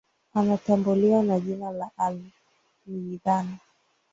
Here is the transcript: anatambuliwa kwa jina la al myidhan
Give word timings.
anatambuliwa 0.33 1.23
kwa 1.23 1.39
jina 1.39 1.71
la 1.71 1.91
al 1.97 2.21
myidhan 2.87 3.55